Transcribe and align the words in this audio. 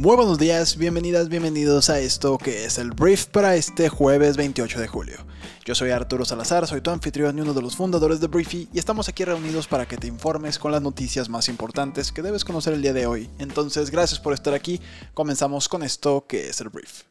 Muy 0.00 0.16
buenos 0.16 0.38
días, 0.38 0.78
bienvenidas, 0.78 1.28
bienvenidos 1.28 1.90
a 1.90 2.00
esto 2.00 2.38
que 2.38 2.64
es 2.64 2.78
el 2.78 2.92
Brief 2.92 3.26
para 3.26 3.54
este 3.54 3.90
jueves 3.90 4.38
28 4.38 4.80
de 4.80 4.88
julio. 4.88 5.18
Yo 5.66 5.74
soy 5.74 5.90
Arturo 5.90 6.24
Salazar, 6.24 6.66
soy 6.66 6.80
tu 6.80 6.90
anfitrión 6.90 7.36
y 7.36 7.42
uno 7.42 7.52
de 7.52 7.60
los 7.60 7.76
fundadores 7.76 8.18
de 8.18 8.28
Briefy 8.28 8.66
y 8.72 8.78
estamos 8.78 9.10
aquí 9.10 9.26
reunidos 9.26 9.68
para 9.68 9.86
que 9.86 9.98
te 9.98 10.06
informes 10.06 10.58
con 10.58 10.72
las 10.72 10.80
noticias 10.80 11.28
más 11.28 11.50
importantes 11.50 12.12
que 12.12 12.22
debes 12.22 12.46
conocer 12.46 12.72
el 12.72 12.80
día 12.80 12.94
de 12.94 13.04
hoy. 13.04 13.28
Entonces, 13.38 13.90
gracias 13.90 14.18
por 14.18 14.32
estar 14.32 14.54
aquí. 14.54 14.80
Comenzamos 15.12 15.68
con 15.68 15.82
esto 15.82 16.24
que 16.26 16.48
es 16.48 16.62
el 16.62 16.70
Brief. 16.70 17.02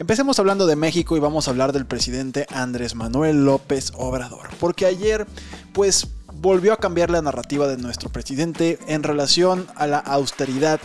Empecemos 0.00 0.40
hablando 0.40 0.66
de 0.66 0.74
México 0.74 1.16
y 1.16 1.20
vamos 1.20 1.46
a 1.46 1.52
hablar 1.52 1.72
del 1.72 1.86
presidente 1.86 2.44
Andrés 2.50 2.96
Manuel 2.96 3.44
López 3.44 3.92
Obrador, 3.94 4.48
porque 4.58 4.84
ayer 4.84 5.28
pues 5.72 6.08
volvió 6.40 6.72
a 6.72 6.78
cambiar 6.78 7.10
la 7.10 7.22
narrativa 7.22 7.68
de 7.68 7.76
nuestro 7.76 8.08
presidente 8.08 8.78
en 8.86 9.02
relación 9.02 9.66
a 9.76 9.86
la 9.86 9.98
austeridad 9.98 10.80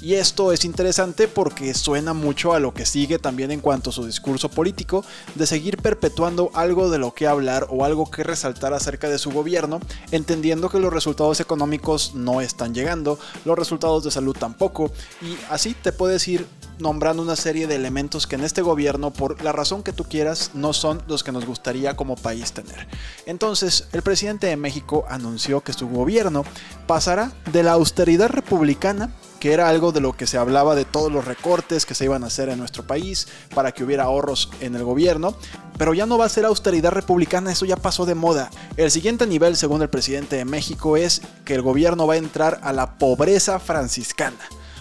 y 0.00 0.14
esto 0.14 0.52
es 0.52 0.64
interesante 0.64 1.28
porque 1.28 1.72
suena 1.74 2.12
mucho 2.12 2.52
a 2.52 2.60
lo 2.60 2.74
que 2.74 2.86
sigue 2.86 3.18
también 3.18 3.50
en 3.50 3.60
cuanto 3.60 3.90
a 3.90 3.92
su 3.92 4.04
discurso 4.04 4.50
político, 4.50 5.04
de 5.34 5.46
seguir 5.46 5.78
perpetuando 5.78 6.50
algo 6.54 6.90
de 6.90 6.98
lo 6.98 7.14
que 7.14 7.26
hablar 7.26 7.66
o 7.70 7.84
algo 7.84 8.10
que 8.10 8.22
resaltar 8.22 8.74
acerca 8.74 9.08
de 9.08 9.18
su 9.18 9.30
gobierno, 9.30 9.80
entendiendo 10.10 10.68
que 10.68 10.78
los 10.78 10.92
resultados 10.92 11.40
económicos 11.40 12.14
no 12.14 12.40
están 12.40 12.74
llegando, 12.74 13.18
los 13.44 13.58
resultados 13.58 14.04
de 14.04 14.10
salud 14.10 14.36
tampoco, 14.38 14.90
y 15.22 15.36
así 15.50 15.74
te 15.74 15.92
puedes 15.92 16.26
ir 16.28 16.46
nombrando 16.78 17.22
una 17.22 17.36
serie 17.36 17.66
de 17.66 17.74
elementos 17.74 18.26
que 18.26 18.36
en 18.36 18.44
este 18.44 18.62
gobierno, 18.62 19.12
por 19.12 19.42
la 19.42 19.52
razón 19.52 19.82
que 19.82 19.92
tú 19.92 20.04
quieras, 20.04 20.50
no 20.54 20.72
son 20.72 21.02
los 21.08 21.24
que 21.24 21.32
nos 21.32 21.46
gustaría 21.46 21.96
como 21.96 22.16
país 22.16 22.52
tener. 22.52 22.86
Entonces, 23.24 23.88
el 23.92 24.02
presidente 24.02 24.46
de 24.46 24.56
México 24.56 25.06
anunció 25.08 25.62
que 25.62 25.72
su 25.72 25.88
gobierno 25.88 26.44
pasará 26.86 27.32
de 27.52 27.62
la 27.62 27.72
austeridad 27.72 28.28
republicana 28.28 29.10
que 29.40 29.52
era 29.52 29.68
algo 29.68 29.92
de 29.92 30.00
lo 30.00 30.14
que 30.14 30.26
se 30.26 30.38
hablaba 30.38 30.74
de 30.74 30.84
todos 30.84 31.12
los 31.12 31.24
recortes 31.24 31.86
que 31.86 31.94
se 31.94 32.04
iban 32.04 32.24
a 32.24 32.28
hacer 32.28 32.48
en 32.48 32.58
nuestro 32.58 32.86
país 32.86 33.28
para 33.54 33.72
que 33.72 33.84
hubiera 33.84 34.04
ahorros 34.04 34.50
en 34.60 34.74
el 34.74 34.84
gobierno, 34.84 35.34
pero 35.78 35.94
ya 35.94 36.06
no 36.06 36.18
va 36.18 36.26
a 36.26 36.30
ser 36.30 36.44
austeridad 36.44 36.92
republicana, 36.92 37.52
eso 37.52 37.66
ya 37.66 37.76
pasó 37.76 38.06
de 38.06 38.14
moda. 38.14 38.50
El 38.76 38.90
siguiente 38.90 39.26
nivel, 39.26 39.56
según 39.56 39.82
el 39.82 39.90
presidente 39.90 40.36
de 40.36 40.44
México, 40.44 40.96
es 40.96 41.22
que 41.44 41.54
el 41.54 41.62
gobierno 41.62 42.06
va 42.06 42.14
a 42.14 42.18
entrar 42.18 42.60
a 42.62 42.72
la 42.72 42.98
pobreza 42.98 43.58
franciscana, 43.58 44.38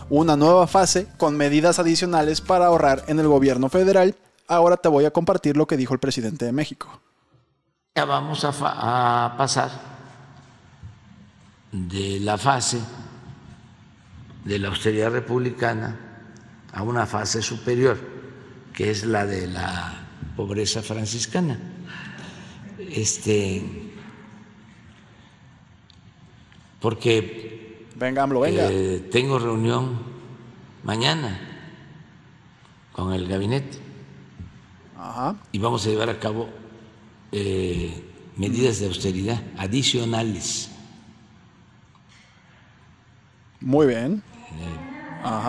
una 0.10 0.38
nueva 0.38 0.68
fase 0.68 1.08
con 1.18 1.36
medidas 1.36 1.80
adicionales 1.80 2.42
para 2.42 2.68
ahorrar 2.68 3.04
en 3.08 3.20
el 3.20 3.28
gobierno 3.28 3.70
federal. 3.70 4.16
Ahora 4.48 4.78
te 4.78 4.90
voy 4.90 5.06
a 5.06 5.12
compartir 5.12 5.58
lo 5.58 5.68
que 5.68 5.78
dijo 5.78 5.94
el 5.94 6.00
presidente 6.00 6.46
de 6.46 6.52
México. 6.52 7.02
Ya 7.96 8.06
vamos 8.06 8.44
a, 8.44 8.52
a 9.26 9.38
pasar 9.38 9.70
de 11.72 12.20
la 12.22 12.38
fase 12.38 12.80
de 14.46 14.60
la 14.60 14.70
austeridad 14.70 15.12
republicana 15.12 16.00
a 16.72 16.84
una 16.84 17.06
fase 17.06 17.42
superior, 17.42 17.98
que 18.74 18.92
es 18.92 19.04
la 19.04 19.26
de 19.26 19.48
la 19.48 20.08
pobreza 20.38 20.82
franciscana. 20.82 21.60
Este, 22.78 23.64
porque 26.80 27.88
venga, 27.96 28.26
venga. 28.28 28.70
Eh, 28.72 29.08
tengo 29.12 29.40
reunión 29.40 30.00
mañana 30.84 31.40
con 32.94 33.14
el 33.14 33.28
gabinete 33.28 33.80
y 35.52 35.60
vamos 35.60 35.86
a 35.86 35.90
llevar 35.90 36.10
a 36.10 36.20
cabo 36.20 36.50
eh, 37.32 38.04
medidas 38.38 38.80
de 38.80 38.88
austeridad 38.88 39.42
adicionales. 39.58 40.70
Muy 43.60 43.88
bien. 43.88 44.22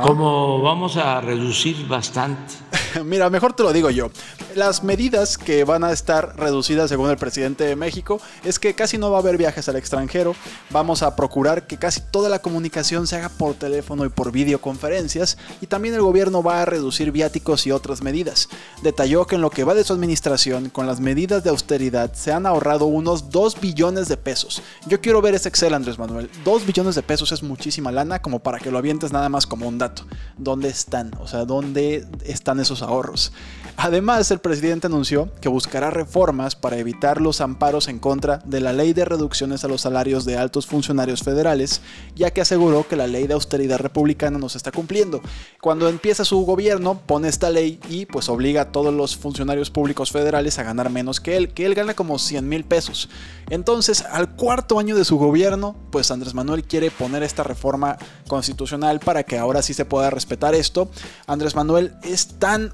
Como 0.03 0.61
vamos 0.63 0.97
a 0.97 1.21
reducir 1.21 1.87
bastante 1.87 2.55
Mira, 3.05 3.31
mejor 3.31 3.53
te 3.53 3.63
lo 3.63 3.73
digo 3.73 3.91
yo. 3.91 4.11
Las 4.55 4.83
medidas 4.83 5.39
que 5.39 5.65
van 5.65 5.85
a 5.85 5.93
estar 5.93 6.37
reducidas 6.37 6.89
según 6.89 7.11
el 7.11 7.17
presidente 7.17 7.65
de 7.65 7.77
México 7.77 8.21
es 8.45 8.59
que 8.59 8.75
casi 8.75 8.99
no 8.99 9.11
va 9.11 9.19
a 9.19 9.21
haber 9.21 9.37
viajes 9.37 9.69
al 9.69 9.77
extranjero. 9.77 10.35
Vamos 10.71 11.03
a 11.03 11.17
procurar 11.17 11.67
que 11.67 11.77
casi 11.77 12.01
toda 12.01 12.29
la 12.29 12.39
comunicación 12.39 13.07
se 13.07 13.17
haga 13.17 13.29
por 13.29 13.55
teléfono 13.55 14.05
y 14.05 14.09
por 14.09 14.33
videoconferencias. 14.33 15.37
Y 15.61 15.67
también 15.67 15.95
el 15.95 16.03
gobierno 16.03 16.43
va 16.43 16.63
a 16.63 16.65
reducir 16.65 17.13
viáticos 17.13 17.67
y 17.67 17.73
otras 17.73 18.03
medidas. 18.03 18.49
Detalló 18.83 19.27
que 19.27 19.37
en 19.37 19.43
lo 19.43 19.51
que 19.51 19.65
va 19.65 19.75
de 19.75 19.85
su 19.85 19.93
administración, 19.93 20.71
con 20.71 20.87
las 20.87 21.01
medidas 21.01 21.45
de 21.45 21.51
austeridad, 21.51 22.13
se 22.15 22.33
han 22.33 22.47
ahorrado 22.47 22.87
unos 22.87 23.31
2 23.31 23.61
billones 23.61 24.09
de 24.09 24.17
pesos. 24.17 24.63
Yo 24.87 25.01
quiero 25.01 25.21
ver 25.21 25.35
ese 25.35 25.49
Excel, 25.49 25.75
Andrés 25.75 25.99
Manuel. 25.99 26.31
2 26.45 26.67
billones 26.67 26.95
de 26.95 27.03
pesos 27.03 27.33
es 27.33 27.43
muchísima 27.43 27.93
lana 27.93 28.21
como 28.21 28.39
para 28.41 28.59
que 28.59 28.71
lo 28.71 28.79
avientes 28.79 29.13
nada 29.13 29.29
más 29.29 29.47
como 29.47 29.69
un 29.69 29.79
dato. 29.79 30.05
¿Dónde 30.39 30.69
están? 30.69 31.13
O 31.21 31.29
sea, 31.29 31.45
¿dónde 31.45 32.07
están 32.25 32.61
esos 32.61 32.83
ahorros. 32.87 33.33
Además, 33.79 34.31
el 34.31 34.39
presidente 34.39 34.87
anunció 34.87 35.29
que 35.41 35.51
buscará 35.51 35.91
reformas 35.91 36.57
para 36.57 36.79
evitar 36.79 37.21
los 37.21 37.43
amparos 37.43 37.89
en 37.89 37.99
contra 37.99 38.39
de 38.47 38.61
la 38.61 38.73
ley 38.73 38.95
de 38.95 39.05
reducciones 39.05 39.65
a 39.65 39.69
los 39.69 39.83
salarios 39.83 40.25
de 40.25 40.39
altos 40.39 40.67
funcionarios 40.67 41.23
federales, 41.23 41.83
ya 42.15 42.31
que 42.31 42.41
aseguró 42.41 42.89
que 42.89 42.97
la 42.97 43.07
ley 43.07 43.27
de 43.27 43.35
austeridad 43.35 43.79
republicana 43.79 44.39
no 44.39 44.49
se 44.49 44.57
está 44.57 44.73
cumpliendo. 44.73 45.21
Cuando 45.61 45.91
empieza 45.91 46.25
su 46.25 46.39
gobierno, 46.47 47.03
pone 47.05 47.29
esta 47.29 47.51
ley 47.51 47.79
y 47.91 48.07
pues 48.07 48.31
obliga 48.31 48.63
a 48.63 48.73
todos 48.73 48.95
los 48.95 49.15
funcionarios 49.15 49.69
públicos 49.69 50.11
federales 50.11 50.59
a 50.59 50.63
ganar 50.63 50.89
menos 50.89 51.21
que 51.21 51.37
él, 51.37 51.53
que 51.53 51.67
él 51.67 51.75
gana 51.75 51.93
como 51.93 52.19
100 52.19 52.49
mil 52.49 52.65
pesos. 52.65 53.11
Entonces, 53.51 54.03
al 54.11 54.37
cuarto 54.37 54.79
año 54.79 54.97
de 54.97 55.05
su 55.05 55.19
gobierno, 55.19 55.77
pues 55.91 56.11
Andrés 56.11 56.35
Manuel 56.35 56.65
quiere 56.65 56.91
poner 56.91 57.23
esta 57.23 57.43
reforma 57.43 57.99
constitucional 58.27 59.01
para 59.01 59.23
que 59.23 59.39
ahora 59.39 59.61
sí 59.61 59.75
se 59.75 59.85
pueda 59.85 60.11
respetar 60.11 60.55
esto. 60.55 60.91
Andrés 61.27 61.55
Manuel 61.55 61.95
es 62.03 62.39
tan 62.39 62.66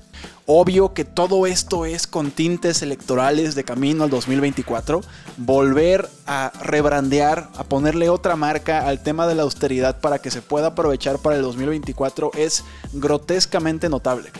obvio 0.46 0.92
que 0.92 1.04
todo 1.04 1.46
esto 1.46 1.86
es 1.86 2.06
con 2.06 2.30
tintes 2.30 2.82
electorales 2.82 3.54
de 3.54 3.64
camino 3.64 4.04
al 4.04 4.10
2024. 4.10 5.00
Volver 5.36 6.08
a 6.26 6.52
rebrandear, 6.62 7.48
a 7.56 7.64
ponerle 7.64 8.08
otra 8.08 8.36
marca 8.36 8.86
al 8.86 9.02
tema 9.02 9.26
de 9.26 9.34
la 9.34 9.42
austeridad 9.42 10.00
para 10.00 10.18
que 10.18 10.30
se 10.30 10.42
pueda 10.42 10.68
aprovechar 10.68 11.18
para 11.18 11.36
el 11.36 11.42
2024 11.42 12.32
es 12.36 12.64
grotescamente 12.92 13.88
notable. 13.88 14.30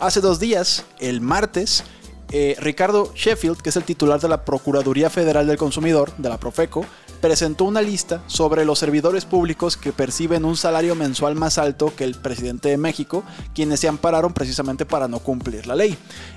Hace 0.00 0.20
dos 0.20 0.40
días, 0.40 0.84
el 0.98 1.20
martes, 1.20 1.84
eh, 2.32 2.56
Ricardo 2.58 3.12
Sheffield, 3.14 3.60
que 3.60 3.68
es 3.68 3.76
el 3.76 3.84
titular 3.84 4.18
de 4.18 4.28
la 4.28 4.44
Procuraduría 4.44 5.10
Federal 5.10 5.46
del 5.46 5.58
Consumidor, 5.58 6.16
de 6.16 6.30
la 6.30 6.38
Profeco, 6.38 6.86
presentó 7.22 7.64
una 7.64 7.80
lista 7.80 8.20
sobre 8.26 8.64
los 8.64 8.80
servidores 8.80 9.24
públicos 9.24 9.76
que 9.76 9.92
perciben 9.92 10.44
un 10.44 10.56
salario 10.56 10.96
mensual 10.96 11.36
más 11.36 11.56
alto 11.56 11.94
que 11.94 12.02
el 12.02 12.16
presidente 12.16 12.68
de 12.68 12.76
México, 12.76 13.22
quienes 13.54 13.78
se 13.78 13.86
ampararon 13.86 14.34
precisamente 14.34 14.84
para 14.84 15.06
no 15.06 15.20
cumplir 15.20 15.68
la 15.68 15.76
ley. 15.76 15.96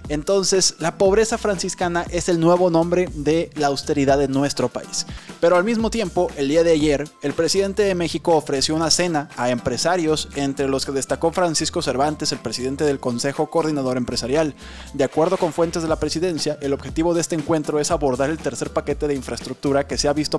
Entonces, 0.10 0.76
la 0.78 1.00
pobreza 1.00 1.40
franciscana 1.40 2.06
es 2.12 2.30
el 2.30 2.40
nuevo 2.40 2.70
nombre 2.70 3.10
de 3.16 3.50
la 3.56 3.68
austeridad 3.68 4.20
de 4.20 4.28
nuestro 4.28 4.70
país. 4.70 5.08
Pero 5.42 5.56
al 5.56 5.64
mismo 5.64 5.90
tiempo, 5.90 6.30
el 6.38 6.50
día 6.50 6.64
de 6.64 6.74
ayer, 6.74 7.10
el 7.24 7.34
presidente 7.34 7.82
de 7.82 7.96
México 7.96 8.36
ofreció 8.36 8.76
una 8.76 8.92
cena 8.92 9.30
a 9.38 9.50
empresarios, 9.50 10.30
entre 10.36 10.68
los 10.68 10.86
que 10.86 10.92
destacó 10.92 11.32
Francisco 11.32 11.82
Cervantes, 11.82 12.32
el 12.32 12.40
presidente 12.40 12.84
del 12.84 13.00
Consejo 13.00 13.50
Coordinador 13.50 13.98
Empresarial. 13.98 14.54
De 14.94 15.04
acuerdo 15.04 15.38
con 15.38 15.52
fuentes 15.52 15.82
de 15.82 15.90
la 15.90 16.00
presidencia, 16.00 16.60
el 16.62 16.74
objetivo 16.74 17.16
de 17.16 17.22
este 17.22 17.34
encuentro 17.34 17.80
es 17.80 17.90
abordar 17.90 18.30
el 18.30 18.38
tercer 18.38 18.70
paquete 18.70 19.08
de 19.08 19.16
infraestructura 19.16 19.88
que 19.88 19.98
se 19.98 20.08
ha 20.08 20.14
visto 20.14 20.38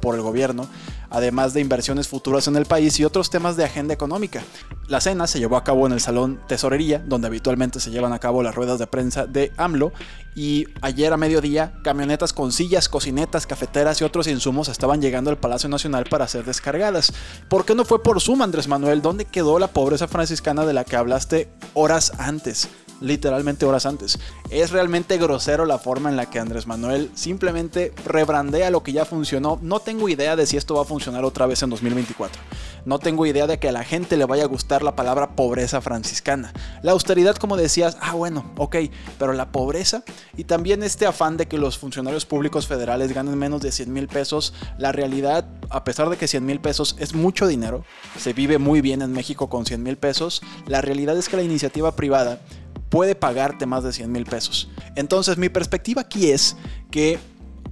por 0.00 0.14
el 0.14 0.22
gobierno, 0.22 0.68
además 1.10 1.54
de 1.54 1.60
inversiones 1.60 2.08
futuras 2.08 2.46
en 2.46 2.56
el 2.56 2.66
país 2.66 2.98
y 2.98 3.04
otros 3.04 3.30
temas 3.30 3.56
de 3.56 3.64
agenda 3.64 3.94
económica. 3.94 4.42
La 4.88 5.00
cena 5.00 5.26
se 5.26 5.38
llevó 5.38 5.56
a 5.56 5.64
cabo 5.64 5.86
en 5.86 5.92
el 5.92 6.00
Salón 6.00 6.40
Tesorería, 6.46 7.02
donde 7.06 7.28
habitualmente 7.28 7.80
se 7.80 7.90
llevan 7.90 8.12
a 8.12 8.18
cabo 8.18 8.42
las 8.42 8.54
ruedas 8.54 8.78
de 8.78 8.86
prensa 8.86 9.26
de 9.26 9.52
AMLO, 9.56 9.92
y 10.34 10.66
ayer 10.80 11.12
a 11.12 11.16
mediodía 11.16 11.74
camionetas 11.82 12.32
con 12.32 12.52
sillas, 12.52 12.88
cocinetas, 12.88 13.46
cafeteras 13.46 14.00
y 14.00 14.04
otros 14.04 14.26
insumos 14.28 14.68
estaban 14.68 15.00
llegando 15.00 15.30
al 15.30 15.38
Palacio 15.38 15.68
Nacional 15.68 16.04
para 16.08 16.28
ser 16.28 16.44
descargadas. 16.44 17.12
¿Por 17.48 17.64
qué 17.64 17.74
no 17.74 17.84
fue 17.84 18.02
por 18.02 18.20
Zoom, 18.20 18.42
Andrés 18.42 18.68
Manuel? 18.68 19.02
¿Dónde 19.02 19.24
quedó 19.24 19.58
la 19.58 19.68
pobreza 19.68 20.06
franciscana 20.06 20.64
de 20.64 20.72
la 20.72 20.84
que 20.84 20.96
hablaste 20.96 21.48
horas 21.74 22.12
antes? 22.18 22.68
Literalmente 23.00 23.66
horas 23.66 23.86
antes. 23.86 24.18
Es 24.50 24.70
realmente 24.70 25.18
grosero 25.18 25.64
la 25.64 25.78
forma 25.78 26.10
en 26.10 26.16
la 26.16 26.26
que 26.26 26.38
Andrés 26.38 26.66
Manuel 26.66 27.10
simplemente 27.14 27.92
rebrandea 28.04 28.70
lo 28.70 28.82
que 28.82 28.92
ya 28.92 29.04
funcionó. 29.04 29.58
No 29.62 29.80
tengo 29.80 30.08
idea 30.08 30.36
de 30.36 30.46
si 30.46 30.56
esto 30.56 30.74
va 30.74 30.82
a 30.82 30.84
funcionar 30.84 31.24
otra 31.24 31.46
vez 31.46 31.62
en 31.62 31.70
2024. 31.70 32.40
no 32.84 32.98
tengo 32.98 33.26
idea 33.26 33.46
de 33.46 33.58
que 33.58 33.68
a 33.68 33.72
la 33.72 33.84
gente 33.84 34.16
le 34.16 34.24
vaya 34.24 34.44
a 34.44 34.46
gustar 34.46 34.82
la 34.82 34.96
palabra 34.96 35.36
pobreza 35.36 35.80
franciscana. 35.80 36.52
La 36.82 36.92
austeridad, 36.92 37.36
como 37.36 37.56
decías, 37.56 37.96
ah, 38.00 38.14
bueno, 38.14 38.52
ok, 38.56 38.76
pero 39.18 39.32
la 39.32 39.52
pobreza 39.52 40.02
y 40.36 40.44
también 40.44 40.82
este 40.82 41.06
afán 41.06 41.36
de 41.36 41.46
que 41.46 41.58
los 41.58 41.78
funcionarios 41.78 42.24
públicos 42.24 42.66
federales 42.66 43.12
ganen 43.12 43.38
menos 43.38 43.60
de 43.60 43.72
100 43.72 43.92
mil 43.92 44.08
pesos, 44.08 44.54
la 44.78 44.92
realidad, 44.92 45.46
a 45.68 45.84
pesar 45.84 46.08
de 46.10 46.16
que 46.16 46.28
100 46.28 46.44
mil 46.44 46.60
pesos 46.60 46.96
es 46.98 47.14
mucho 47.14 47.46
dinero, 47.46 47.84
se 48.18 48.32
vive 48.32 48.58
muy 48.58 48.80
bien 48.80 49.02
en 49.02 49.12
México 49.12 49.48
con 49.48 49.66
100 49.66 49.82
mil 49.82 49.96
pesos, 49.96 50.42
la 50.66 50.80
realidad 50.80 51.16
es 51.16 51.28
que 51.28 51.36
la 51.36 51.42
iniciativa 51.42 51.94
privada 51.96 52.40
puede 52.90 53.14
pagarte 53.14 53.64
más 53.64 53.82
de 53.84 53.92
100 53.92 54.12
mil 54.12 54.26
pesos. 54.26 54.68
Entonces 54.96 55.38
mi 55.38 55.48
perspectiva 55.48 56.02
aquí 56.02 56.30
es 56.30 56.56
que 56.90 57.18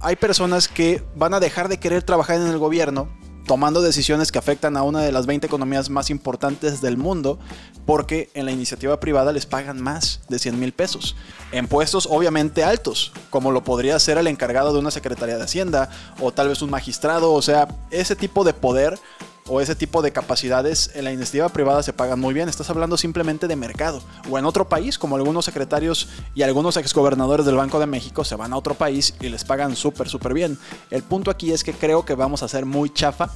hay 0.01 0.15
personas 0.15 0.67
que 0.67 1.03
van 1.15 1.33
a 1.33 1.39
dejar 1.39 1.67
de 1.67 1.77
querer 1.77 2.03
trabajar 2.03 2.37
en 2.37 2.47
el 2.47 2.57
gobierno 2.57 3.09
tomando 3.49 3.81
decisiones 3.81 4.31
que 4.31 4.37
afectan 4.37 4.77
a 4.77 4.83
una 4.83 5.01
de 5.01 5.11
las 5.11 5.25
20 5.25 5.47
economías 5.47 5.89
más 5.89 6.11
importantes 6.11 6.81
del 6.81 6.97
mundo, 6.97 7.39
porque 7.87 8.29
en 8.35 8.45
la 8.45 8.51
iniciativa 8.51 8.99
privada 8.99 9.33
les 9.33 9.47
pagan 9.47 9.81
más 9.81 10.19
de 10.29 10.37
100 10.37 10.59
mil 10.59 10.71
pesos, 10.71 11.15
en 11.51 11.67
puestos 11.67 12.07
obviamente 12.11 12.63
altos, 12.63 13.11
como 13.31 13.51
lo 13.51 13.63
podría 13.63 13.97
ser 13.97 14.19
el 14.19 14.27
encargado 14.27 14.71
de 14.71 14.77
una 14.77 14.91
Secretaría 14.91 15.37
de 15.37 15.43
Hacienda 15.43 15.89
o 16.19 16.31
tal 16.31 16.49
vez 16.49 16.61
un 16.61 16.69
magistrado, 16.69 17.33
o 17.33 17.41
sea, 17.41 17.67
ese 17.89 18.15
tipo 18.15 18.43
de 18.43 18.53
poder 18.53 18.99
o 19.49 19.59
ese 19.61 19.75
tipo 19.75 20.01
de 20.01 20.11
capacidades 20.11 20.91
en 20.93 21.03
la 21.03 21.11
iniciativa 21.11 21.49
privada 21.49 21.83
se 21.83 21.91
pagan 21.91 22.19
muy 22.19 22.33
bien. 22.33 22.47
Estás 22.47 22.69
hablando 22.69 22.97
simplemente 22.97 23.47
de 23.47 23.55
mercado. 23.55 24.01
O 24.29 24.37
en 24.37 24.45
otro 24.45 24.69
país, 24.69 24.97
como 24.97 25.15
algunos 25.15 25.45
secretarios 25.45 26.07
y 26.35 26.43
algunos 26.43 26.77
exgobernadores 26.77 27.45
del 27.45 27.55
Banco 27.55 27.79
de 27.79 27.87
México 27.87 28.23
se 28.23 28.35
van 28.35 28.53
a 28.53 28.57
otro 28.57 28.75
país 28.75 29.15
y 29.19 29.29
les 29.29 29.43
pagan 29.43 29.75
súper, 29.75 30.07
súper 30.07 30.33
bien. 30.33 30.57
El 30.91 31.03
punto 31.03 31.31
aquí 31.31 31.51
es 31.51 31.63
que 31.63 31.73
creo 31.73 32.05
que 32.05 32.13
vamos 32.13 32.43
a 32.43 32.47
ser 32.47 32.65
muy 32.65 32.91
chafa 32.93 33.31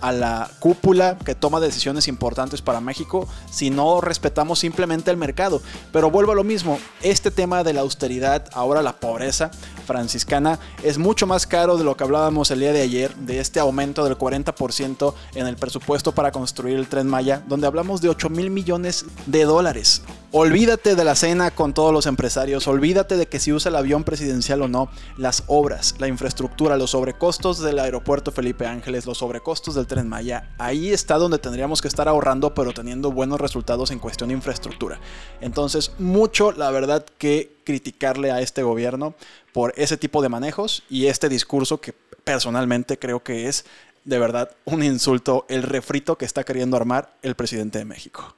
a 0.00 0.12
la 0.12 0.50
cúpula 0.58 1.16
que 1.16 1.34
toma 1.34 1.60
decisiones 1.60 2.08
importantes 2.08 2.60
para 2.60 2.80
México 2.82 3.26
si 3.50 3.70
no 3.70 4.02
respetamos 4.02 4.58
simplemente 4.58 5.10
el 5.10 5.16
mercado. 5.16 5.62
Pero 5.92 6.10
vuelvo 6.10 6.32
a 6.32 6.34
lo 6.34 6.44
mismo, 6.44 6.78
este 7.02 7.30
tema 7.30 7.64
de 7.64 7.72
la 7.72 7.80
austeridad, 7.80 8.46
ahora 8.52 8.82
la 8.82 8.96
pobreza 8.96 9.50
franciscana, 9.84 10.58
es 10.82 10.98
mucho 10.98 11.26
más 11.26 11.46
caro 11.46 11.76
de 11.76 11.84
lo 11.84 11.96
que 11.96 12.04
hablábamos 12.04 12.50
el 12.50 12.60
día 12.60 12.72
de 12.72 12.82
ayer, 12.82 13.14
de 13.16 13.40
este 13.40 13.60
aumento 13.60 14.04
del 14.04 14.18
40% 14.18 15.14
en 15.34 15.46
el 15.46 15.56
presupuesto 15.56 16.12
para 16.12 16.32
construir 16.32 16.76
el 16.76 16.88
tren 16.88 17.06
Maya, 17.06 17.42
donde 17.46 17.66
hablamos 17.66 18.00
de 18.00 18.08
8 18.08 18.30
mil 18.30 18.50
millones 18.50 19.04
de 19.26 19.44
dólares. 19.44 20.02
Olvídate 20.36 20.96
de 20.96 21.04
la 21.04 21.14
cena 21.14 21.52
con 21.52 21.74
todos 21.74 21.92
los 21.92 22.06
empresarios, 22.06 22.66
olvídate 22.66 23.16
de 23.16 23.26
que 23.26 23.38
si 23.38 23.52
usa 23.52 23.68
el 23.68 23.76
avión 23.76 24.02
presidencial 24.02 24.62
o 24.62 24.68
no, 24.68 24.88
las 25.16 25.44
obras, 25.46 25.94
la 25.98 26.08
infraestructura, 26.08 26.76
los 26.76 26.90
sobrecostos 26.90 27.60
del 27.60 27.78
aeropuerto 27.78 28.32
Felipe 28.32 28.66
Ángeles, 28.66 29.06
los 29.06 29.18
sobrecostos 29.18 29.76
del 29.76 29.86
tren 29.86 30.08
Maya, 30.08 30.52
ahí 30.58 30.92
está 30.92 31.18
donde 31.18 31.38
tendríamos 31.38 31.80
que 31.80 31.86
estar 31.86 32.08
ahorrando, 32.08 32.52
pero 32.52 32.72
teniendo 32.72 33.12
buenos 33.12 33.40
resultados 33.40 33.92
en 33.92 34.00
cuestión 34.00 34.30
de 34.30 34.34
infraestructura. 34.34 34.98
Entonces, 35.40 35.92
mucho, 36.00 36.50
la 36.50 36.72
verdad, 36.72 37.04
que 37.16 37.54
criticarle 37.64 38.30
a 38.30 38.40
este 38.40 38.62
gobierno 38.62 39.14
por 39.52 39.72
ese 39.76 39.96
tipo 39.96 40.22
de 40.22 40.28
manejos 40.28 40.84
y 40.88 41.06
este 41.06 41.28
discurso 41.28 41.80
que 41.80 41.92
personalmente 42.24 42.98
creo 42.98 43.22
que 43.22 43.48
es 43.48 43.64
de 44.04 44.18
verdad 44.18 44.50
un 44.64 44.82
insulto, 44.82 45.46
el 45.48 45.62
refrito 45.62 46.16
que 46.16 46.24
está 46.24 46.44
queriendo 46.44 46.76
armar 46.76 47.14
el 47.22 47.34
presidente 47.34 47.78
de 47.78 47.84
México. 47.84 48.34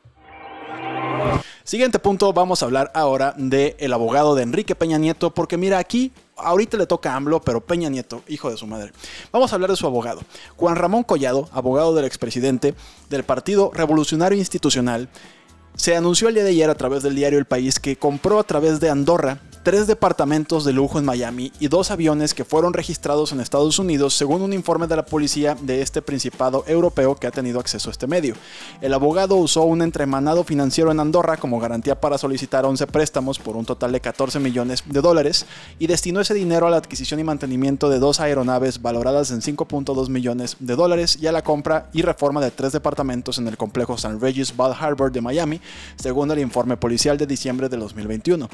Siguiente 1.64 1.98
punto, 1.98 2.32
vamos 2.32 2.62
a 2.62 2.66
hablar 2.66 2.92
ahora 2.94 3.34
del 3.36 3.74
el 3.78 3.92
abogado 3.92 4.34
de 4.34 4.42
Enrique 4.42 4.76
Peña 4.76 4.98
Nieto, 4.98 5.34
porque 5.34 5.56
mira, 5.56 5.78
aquí 5.78 6.12
ahorita 6.36 6.76
le 6.76 6.86
toca 6.86 7.12
a 7.12 7.16
AMLO, 7.16 7.40
pero 7.40 7.60
Peña 7.60 7.88
Nieto, 7.88 8.22
hijo 8.28 8.50
de 8.50 8.56
su 8.56 8.66
madre. 8.66 8.92
Vamos 9.32 9.50
a 9.50 9.56
hablar 9.56 9.70
de 9.70 9.76
su 9.76 9.86
abogado. 9.86 10.20
Juan 10.56 10.76
Ramón 10.76 11.02
Collado, 11.02 11.48
abogado 11.52 11.94
del 11.94 12.04
expresidente 12.04 12.74
del 13.10 13.24
Partido 13.24 13.72
Revolucionario 13.74 14.38
Institucional, 14.38 15.08
se 15.76 15.94
anunció 15.94 16.28
el 16.28 16.34
día 16.34 16.44
de 16.44 16.50
ayer 16.50 16.70
a 16.70 16.74
través 16.74 17.02
del 17.02 17.14
diario 17.14 17.38
El 17.38 17.44
País 17.44 17.78
que 17.78 17.96
compró 17.96 18.38
a 18.38 18.44
través 18.44 18.80
de 18.80 18.90
Andorra 18.90 19.38
tres 19.66 19.88
departamentos 19.88 20.64
de 20.64 20.72
lujo 20.72 21.00
en 21.00 21.04
Miami 21.04 21.50
y 21.58 21.66
dos 21.66 21.90
aviones 21.90 22.34
que 22.34 22.44
fueron 22.44 22.72
registrados 22.72 23.32
en 23.32 23.40
Estados 23.40 23.80
Unidos 23.80 24.14
según 24.14 24.42
un 24.42 24.52
informe 24.52 24.86
de 24.86 24.94
la 24.94 25.04
policía 25.04 25.56
de 25.60 25.82
este 25.82 26.02
principado 26.02 26.62
europeo 26.68 27.16
que 27.16 27.26
ha 27.26 27.32
tenido 27.32 27.58
acceso 27.58 27.90
a 27.90 27.90
este 27.90 28.06
medio. 28.06 28.36
El 28.80 28.94
abogado 28.94 29.34
usó 29.34 29.64
un 29.64 29.82
entremanado 29.82 30.44
financiero 30.44 30.92
en 30.92 31.00
Andorra 31.00 31.36
como 31.36 31.58
garantía 31.58 32.00
para 32.00 32.16
solicitar 32.16 32.64
11 32.64 32.86
préstamos 32.86 33.40
por 33.40 33.56
un 33.56 33.64
total 33.64 33.90
de 33.90 34.00
14 34.00 34.38
millones 34.38 34.84
de 34.86 35.00
dólares 35.00 35.46
y 35.80 35.88
destinó 35.88 36.20
ese 36.20 36.34
dinero 36.34 36.68
a 36.68 36.70
la 36.70 36.76
adquisición 36.76 37.18
y 37.18 37.24
mantenimiento 37.24 37.90
de 37.90 37.98
dos 37.98 38.20
aeronaves 38.20 38.80
valoradas 38.80 39.32
en 39.32 39.40
5.2 39.40 40.08
millones 40.10 40.58
de 40.60 40.76
dólares 40.76 41.18
y 41.20 41.26
a 41.26 41.32
la 41.32 41.42
compra 41.42 41.90
y 41.92 42.02
reforma 42.02 42.40
de 42.40 42.52
tres 42.52 42.70
departamentos 42.70 43.38
en 43.38 43.48
el 43.48 43.56
complejo 43.56 43.94
St. 43.94 44.18
Regis 44.20 44.56
Bal 44.56 44.76
Harbor 44.78 45.10
de 45.10 45.22
Miami, 45.22 45.60
según 45.96 46.30
el 46.30 46.38
informe 46.38 46.76
policial 46.76 47.18
de 47.18 47.26
diciembre 47.26 47.68
de 47.68 47.78
2021. 47.78 48.48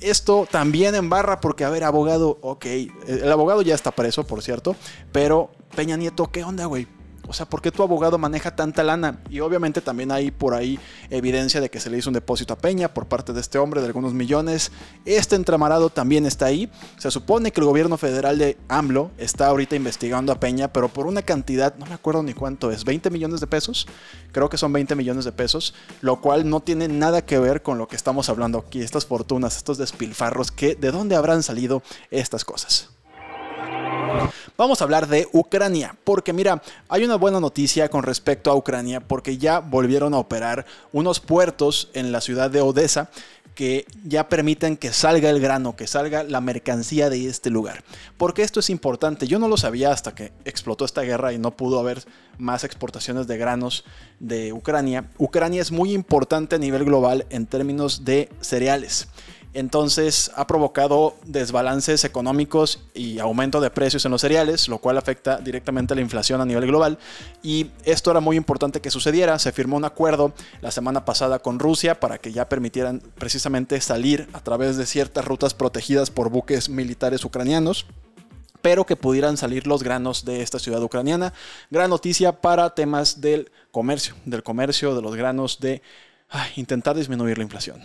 Esto 0.00 0.46
también 0.50 0.94
en 0.94 1.08
barra 1.08 1.40
porque, 1.40 1.64
a 1.64 1.70
ver, 1.70 1.84
abogado, 1.84 2.38
ok, 2.42 2.66
el 3.06 3.32
abogado 3.32 3.62
ya 3.62 3.74
está 3.74 3.90
preso, 3.90 4.26
por 4.26 4.42
cierto, 4.42 4.76
pero 5.12 5.50
Peña 5.74 5.96
Nieto, 5.96 6.30
¿qué 6.30 6.44
onda, 6.44 6.66
güey? 6.66 6.86
O 7.26 7.32
sea, 7.32 7.46
¿por 7.46 7.62
qué 7.62 7.70
tu 7.70 7.82
abogado 7.82 8.18
maneja 8.18 8.54
tanta 8.54 8.82
lana? 8.82 9.20
Y 9.30 9.40
obviamente 9.40 9.80
también 9.80 10.12
hay 10.12 10.30
por 10.30 10.54
ahí 10.54 10.78
evidencia 11.10 11.60
de 11.60 11.70
que 11.70 11.80
se 11.80 11.88
le 11.90 11.98
hizo 11.98 12.10
un 12.10 12.14
depósito 12.14 12.54
a 12.54 12.58
Peña 12.58 12.92
por 12.92 13.06
parte 13.06 13.32
de 13.32 13.40
este 13.40 13.58
hombre 13.58 13.80
de 13.80 13.86
algunos 13.86 14.12
millones. 14.12 14.72
Este 15.04 15.36
entramarado 15.36 15.90
también 15.90 16.26
está 16.26 16.46
ahí. 16.46 16.70
Se 16.98 17.10
supone 17.10 17.50
que 17.50 17.60
el 17.60 17.66
gobierno 17.66 17.96
federal 17.96 18.38
de 18.38 18.58
AMLO 18.68 19.10
está 19.18 19.46
ahorita 19.46 19.76
investigando 19.76 20.32
a 20.32 20.40
Peña, 20.40 20.72
pero 20.72 20.88
por 20.88 21.06
una 21.06 21.22
cantidad, 21.22 21.74
no 21.76 21.86
me 21.86 21.94
acuerdo 21.94 22.22
ni 22.22 22.34
cuánto 22.34 22.70
es, 22.70 22.84
20 22.84 23.10
millones 23.10 23.40
de 23.40 23.46
pesos. 23.46 23.86
Creo 24.32 24.48
que 24.48 24.58
son 24.58 24.72
20 24.72 24.94
millones 24.94 25.24
de 25.24 25.32
pesos, 25.32 25.74
lo 26.02 26.20
cual 26.20 26.48
no 26.48 26.60
tiene 26.60 26.88
nada 26.88 27.24
que 27.24 27.38
ver 27.38 27.62
con 27.62 27.78
lo 27.78 27.88
que 27.88 27.96
estamos 27.96 28.28
hablando 28.28 28.58
aquí, 28.58 28.80
estas 28.80 29.06
fortunas, 29.06 29.56
estos 29.56 29.78
despilfarros, 29.78 30.50
que 30.50 30.74
de 30.74 30.90
dónde 30.90 31.16
habrán 31.16 31.42
salido 31.42 31.82
estas 32.10 32.44
cosas. 32.44 32.93
Vamos 34.56 34.80
a 34.80 34.84
hablar 34.84 35.08
de 35.08 35.28
Ucrania, 35.32 35.96
porque 36.04 36.32
mira, 36.32 36.62
hay 36.88 37.04
una 37.04 37.16
buena 37.16 37.40
noticia 37.40 37.88
con 37.88 38.02
respecto 38.02 38.50
a 38.50 38.54
Ucrania, 38.54 39.00
porque 39.00 39.36
ya 39.36 39.58
volvieron 39.58 40.14
a 40.14 40.18
operar 40.18 40.64
unos 40.92 41.20
puertos 41.20 41.90
en 41.92 42.12
la 42.12 42.20
ciudad 42.20 42.50
de 42.50 42.60
Odessa 42.60 43.10
que 43.54 43.86
ya 44.04 44.28
permiten 44.28 44.76
que 44.76 44.92
salga 44.92 45.30
el 45.30 45.40
grano, 45.40 45.76
que 45.76 45.86
salga 45.86 46.24
la 46.24 46.40
mercancía 46.40 47.08
de 47.08 47.28
este 47.28 47.50
lugar. 47.50 47.84
Porque 48.16 48.42
esto 48.42 48.60
es 48.60 48.68
importante, 48.68 49.26
yo 49.26 49.38
no 49.38 49.48
lo 49.48 49.56
sabía 49.56 49.92
hasta 49.92 50.14
que 50.14 50.32
explotó 50.44 50.84
esta 50.84 51.02
guerra 51.02 51.32
y 51.32 51.38
no 51.38 51.52
pudo 51.52 51.78
haber 51.78 52.02
más 52.38 52.64
exportaciones 52.64 53.26
de 53.26 53.38
granos 53.38 53.84
de 54.18 54.52
Ucrania. 54.52 55.08
Ucrania 55.18 55.62
es 55.62 55.70
muy 55.70 55.92
importante 55.92 56.56
a 56.56 56.58
nivel 56.58 56.84
global 56.84 57.26
en 57.30 57.46
términos 57.46 58.04
de 58.04 58.28
cereales. 58.40 59.08
Entonces 59.54 60.32
ha 60.34 60.48
provocado 60.48 61.14
desbalances 61.24 62.04
económicos 62.04 62.80
y 62.92 63.20
aumento 63.20 63.60
de 63.60 63.70
precios 63.70 64.04
en 64.04 64.10
los 64.10 64.20
cereales, 64.20 64.68
lo 64.68 64.78
cual 64.78 64.98
afecta 64.98 65.38
directamente 65.38 65.94
a 65.94 65.96
la 65.96 66.02
inflación 66.02 66.40
a 66.40 66.44
nivel 66.44 66.66
global. 66.66 66.98
Y 67.42 67.70
esto 67.84 68.10
era 68.10 68.18
muy 68.18 68.36
importante 68.36 68.80
que 68.80 68.90
sucediera. 68.90 69.38
Se 69.38 69.52
firmó 69.52 69.76
un 69.76 69.84
acuerdo 69.84 70.32
la 70.60 70.72
semana 70.72 71.04
pasada 71.04 71.38
con 71.38 71.60
Rusia 71.60 72.00
para 72.00 72.18
que 72.18 72.32
ya 72.32 72.48
permitieran 72.48 73.00
precisamente 73.14 73.80
salir 73.80 74.28
a 74.32 74.40
través 74.40 74.76
de 74.76 74.86
ciertas 74.86 75.24
rutas 75.24 75.54
protegidas 75.54 76.10
por 76.10 76.30
buques 76.30 76.68
militares 76.68 77.24
ucranianos 77.24 77.86
pero 78.60 78.86
que 78.86 78.96
pudieran 78.96 79.36
salir 79.36 79.66
los 79.66 79.82
granos 79.82 80.24
de 80.24 80.40
esta 80.40 80.58
ciudad 80.58 80.82
ucraniana. 80.82 81.34
Gran 81.70 81.90
noticia 81.90 82.40
para 82.40 82.74
temas 82.74 83.20
del 83.20 83.52
comercio, 83.70 84.14
del 84.24 84.42
comercio 84.42 84.94
de 84.94 85.02
los 85.02 85.14
granos, 85.16 85.60
de 85.60 85.82
intentar 86.56 86.96
disminuir 86.96 87.36
la 87.36 87.44
inflación. 87.44 87.82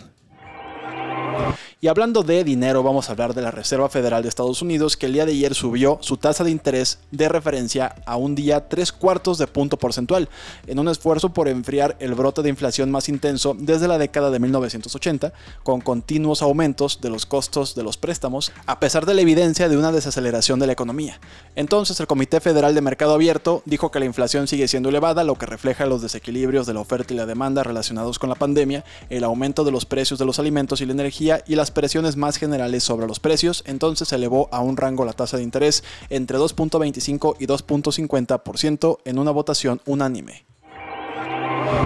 Y 1.80 1.88
hablando 1.88 2.22
de 2.22 2.44
dinero, 2.44 2.82
vamos 2.82 3.08
a 3.08 3.12
hablar 3.12 3.34
de 3.34 3.42
la 3.42 3.50
Reserva 3.50 3.88
Federal 3.88 4.22
de 4.22 4.28
Estados 4.28 4.60
Unidos, 4.60 4.96
que 4.96 5.06
el 5.06 5.14
día 5.14 5.24
de 5.24 5.32
ayer 5.32 5.54
subió 5.54 5.98
su 6.02 6.16
tasa 6.16 6.44
de 6.44 6.50
interés 6.50 6.98
de 7.10 7.28
referencia 7.28 7.96
a 8.04 8.16
un 8.16 8.34
día 8.34 8.68
tres 8.68 8.92
cuartos 8.92 9.38
de 9.38 9.46
punto 9.46 9.78
porcentual, 9.78 10.28
en 10.66 10.78
un 10.78 10.88
esfuerzo 10.88 11.30
por 11.30 11.48
enfriar 11.48 11.96
el 12.00 12.14
brote 12.14 12.42
de 12.42 12.50
inflación 12.50 12.90
más 12.90 13.08
intenso 13.08 13.56
desde 13.58 13.88
la 13.88 13.98
década 13.98 14.30
de 14.30 14.38
1980, 14.38 15.32
con 15.62 15.80
continuos 15.80 16.42
aumentos 16.42 17.00
de 17.00 17.10
los 17.10 17.26
costos 17.26 17.74
de 17.74 17.82
los 17.82 17.96
préstamos, 17.96 18.52
a 18.66 18.80
pesar 18.80 19.06
de 19.06 19.14
la 19.14 19.22
evidencia 19.22 19.68
de 19.68 19.76
una 19.76 19.92
desaceleración 19.92 20.58
de 20.58 20.66
la 20.66 20.72
economía. 20.72 21.20
Entonces, 21.56 21.98
el 22.00 22.06
Comité 22.06 22.40
Federal 22.40 22.74
de 22.74 22.80
Mercado 22.80 23.14
Abierto 23.14 23.62
dijo 23.64 23.90
que 23.90 24.00
la 24.00 24.06
inflación 24.06 24.46
sigue 24.46 24.68
siendo 24.68 24.88
elevada, 24.88 25.24
lo 25.24 25.36
que 25.36 25.46
refleja 25.46 25.86
los 25.86 26.02
desequilibrios 26.02 26.66
de 26.66 26.74
la 26.74 26.80
oferta 26.80 27.14
y 27.14 27.16
la 27.16 27.26
demanda 27.26 27.62
relacionados 27.62 28.18
con 28.18 28.28
la 28.28 28.34
pandemia, 28.34 28.84
el 29.08 29.24
aumento 29.24 29.64
de 29.64 29.72
los 29.72 29.86
precios 29.86 30.18
de 30.18 30.26
los 30.26 30.38
alimentos 30.38 30.80
y 30.80 30.86
la 30.86 30.92
energía 30.92 31.39
y 31.46 31.54
las 31.54 31.70
presiones 31.70 32.16
más 32.16 32.36
generales 32.36 32.84
sobre 32.84 33.06
los 33.06 33.20
precios, 33.20 33.62
entonces 33.66 34.08
se 34.08 34.16
elevó 34.16 34.48
a 34.52 34.60
un 34.60 34.76
rango 34.76 35.04
la 35.04 35.12
tasa 35.12 35.36
de 35.36 35.42
interés 35.42 35.84
entre 36.08 36.38
2.25 36.38 37.36
y 37.38 37.46
2.50% 37.46 38.98
en 39.04 39.18
una 39.18 39.30
votación 39.30 39.80
unánime. 39.86 40.44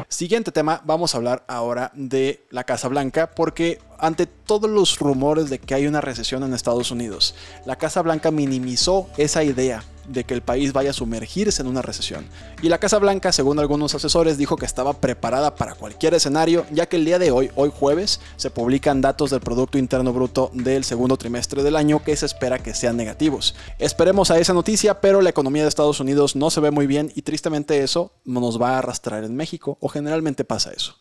Siguiente 0.08 0.52
tema, 0.52 0.80
vamos 0.84 1.14
a 1.14 1.18
hablar 1.18 1.44
ahora 1.49 1.90
de 1.94 2.46
la 2.50 2.64
Casa 2.64 2.88
Blanca, 2.88 3.30
porque 3.30 3.80
ante 3.99 4.26
todos 4.26 4.70
los 4.70 4.99
rumores 4.99 5.50
de 5.50 5.58
que 5.58 5.75
hay 5.75 5.87
una 5.87 6.00
recesión 6.00 6.42
en 6.42 6.54
Estados 6.54 6.90
Unidos, 6.90 7.34
la 7.66 7.76
Casa 7.76 8.02
Blanca 8.02 8.30
minimizó 8.30 9.08
esa 9.16 9.42
idea 9.44 9.82
de 10.08 10.25
que 10.25 10.34
el 10.34 10.42
país 10.42 10.73
vaya 10.73 10.90
a 10.90 10.94
sumergirse 10.94 11.62
en 11.62 11.68
una 11.68 11.82
recesión. 11.82 12.26
Y 12.62 12.68
la 12.68 12.78
Casa 12.78 12.99
Blanca, 12.99 13.32
según 13.32 13.58
algunos 13.58 13.94
asesores, 13.94 14.38
dijo 14.38 14.56
que 14.56 14.66
estaba 14.66 14.94
preparada 14.94 15.54
para 15.54 15.75
cualquier 15.75 16.14
escenario, 16.14 16.66
ya 16.70 16.87
que 16.87 16.96
el 16.96 17.04
día 17.04 17.18
de 17.18 17.30
hoy, 17.30 17.50
hoy 17.54 17.70
jueves, 17.75 18.20
se 18.37 18.50
publican 18.50 19.00
datos 19.00 19.30
del 19.30 19.40
Producto 19.40 19.78
Interno 19.78 20.12
Bruto 20.12 20.50
del 20.52 20.84
segundo 20.84 21.16
trimestre 21.16 21.62
del 21.62 21.76
año 21.76 22.02
que 22.02 22.16
se 22.16 22.26
espera 22.26 22.58
que 22.58 22.75
sean 22.75 22.96
negativos. 22.96 23.54
Esperemos 23.78 24.30
a 24.30 24.38
esa 24.38 24.54
noticia, 24.54 25.00
pero 25.00 25.20
la 25.20 25.30
economía 25.30 25.62
de 25.62 25.68
Estados 25.68 26.00
Unidos 26.00 26.37
no 26.37 26.50
se 26.50 26.61
ve 26.61 26.70
muy 26.70 26.87
bien 26.87 27.12
y 27.14 27.23
tristemente 27.23 27.82
eso 27.82 28.12
nos 28.25 28.61
va 28.61 28.70
a 28.70 28.78
arrastrar 28.78 29.25
en 29.25 29.37
México, 29.37 29.78
o 29.80 29.88
generalmente 29.88 30.44
pasa 30.44 30.73
eso. 30.73 30.96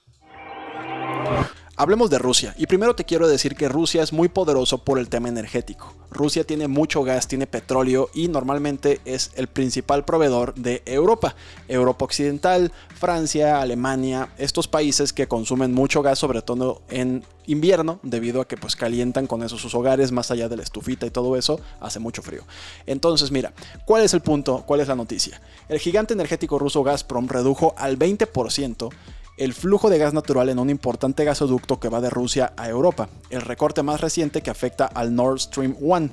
Hablemos 1.84 2.10
de 2.10 2.18
Rusia, 2.18 2.56
y 2.58 2.66
primero 2.66 2.96
te 2.96 3.04
quiero 3.04 3.28
decir 3.28 3.58
que 3.58 3.68
Rusia 3.68 4.04
es 4.04 4.13
muy 4.13 4.30
poderoso 4.30 4.86
por 4.86 5.00
el 5.00 5.10
tema 5.10 5.28
energético. 5.28 5.94
Rusia 6.12 6.46
tiene 6.46 6.70
mucho 6.70 7.04
gas, 7.04 7.28
tiene 7.28 7.46
petróleo 7.46 8.10
y 8.13 8.30
normalmente 8.30 9.02
es 9.04 9.32
el 9.36 9.48
principal 9.48 10.06
proveedor 10.06 10.56
de 10.56 10.82
Europa. 10.86 11.36
Europa 11.68 12.06
Occidental, 12.06 12.72
Francia, 12.96 13.60
Alemania, 13.60 14.30
estos 14.38 14.70
países 14.70 15.12
que 15.12 15.28
consumen 15.28 15.74
mucho 15.74 16.02
gas, 16.02 16.20
sobre 16.20 16.42
todo 16.42 16.84
en 16.88 17.25
invierno, 17.48 18.00
debido 18.02 18.40
a 18.40 18.48
que 18.48 18.56
pues 18.56 18.78
calientan 18.78 19.28
con 19.28 19.44
eso 19.44 19.58
sus 19.58 19.75
hogares, 19.75 20.13
más 20.13 20.32
allá 20.32 20.48
de 20.48 20.56
la 20.56 20.63
estufita 20.63 21.06
y 21.06 21.12
todo 21.12 21.36
eso, 21.36 21.60
hace 21.82 22.00
mucho 22.00 22.22
frío. 22.22 22.44
Entonces, 22.86 23.30
mira, 23.30 23.52
¿cuál 23.84 24.04
es 24.04 24.13
el 24.13 24.22
punto? 24.22 24.63
¿Cuál 24.66 24.80
es 24.80 24.88
la 24.88 24.96
noticia? 24.96 25.42
El 25.68 25.80
gigante 25.80 26.13
energético 26.13 26.58
ruso 26.58 26.82
Gazprom 26.82 27.28
redujo 27.28 27.75
al 27.78 28.00
20% 28.00 28.90
el 29.36 29.54
flujo 29.54 29.90
de 29.90 29.98
gas 29.98 30.13
natural 30.13 30.50
en 30.50 30.60
un 30.60 30.70
importante 30.70 31.25
gasoducto 31.25 31.80
que 31.80 31.90
va 31.90 32.02
de 32.02 32.12
Rusia 32.12 32.54
a 32.56 32.70
Europa, 32.70 33.10
el 33.32 33.42
recorte 33.42 33.82
más 33.82 34.00
reciente 34.00 34.42
que 34.42 34.52
afecta 34.52 34.86
al 34.86 35.16
Nord 35.16 35.40
Stream 35.40 35.75
1. 35.80 36.10